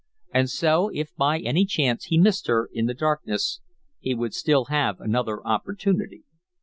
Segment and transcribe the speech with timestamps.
[0.33, 3.61] And so if by any chance he missed her in the darkness
[3.99, 6.23] he would still have another opportunity.